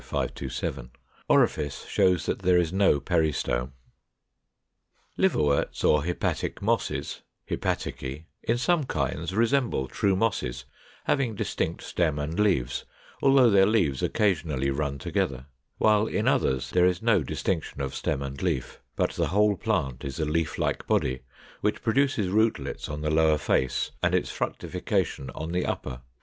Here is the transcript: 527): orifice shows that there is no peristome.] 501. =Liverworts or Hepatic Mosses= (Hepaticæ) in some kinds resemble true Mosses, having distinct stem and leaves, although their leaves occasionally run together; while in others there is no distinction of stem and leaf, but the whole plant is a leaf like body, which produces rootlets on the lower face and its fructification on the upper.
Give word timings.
527): 0.03 0.89
orifice 1.29 1.85
shows 1.85 2.25
that 2.25 2.39
there 2.39 2.57
is 2.57 2.73
no 2.73 2.99
peristome.] 2.99 3.69
501. 3.69 3.71
=Liverworts 5.17 5.83
or 5.83 6.03
Hepatic 6.03 6.59
Mosses= 6.59 7.21
(Hepaticæ) 7.47 8.25
in 8.41 8.57
some 8.57 8.85
kinds 8.85 9.35
resemble 9.35 9.87
true 9.87 10.15
Mosses, 10.15 10.65
having 11.03 11.35
distinct 11.35 11.83
stem 11.83 12.17
and 12.17 12.39
leaves, 12.39 12.83
although 13.21 13.51
their 13.51 13.67
leaves 13.67 14.01
occasionally 14.01 14.71
run 14.71 14.97
together; 14.97 15.45
while 15.77 16.07
in 16.07 16.27
others 16.27 16.71
there 16.71 16.87
is 16.87 17.03
no 17.03 17.21
distinction 17.21 17.79
of 17.79 17.93
stem 17.93 18.23
and 18.23 18.41
leaf, 18.41 18.79
but 18.95 19.11
the 19.11 19.27
whole 19.27 19.55
plant 19.55 20.03
is 20.03 20.19
a 20.19 20.25
leaf 20.25 20.57
like 20.57 20.87
body, 20.87 21.19
which 21.59 21.83
produces 21.83 22.27
rootlets 22.29 22.89
on 22.89 23.01
the 23.01 23.11
lower 23.11 23.37
face 23.37 23.91
and 24.01 24.15
its 24.15 24.31
fructification 24.31 25.29
on 25.35 25.51
the 25.51 25.63
upper. 25.63 26.01